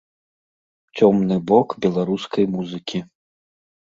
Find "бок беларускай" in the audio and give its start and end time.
1.51-2.45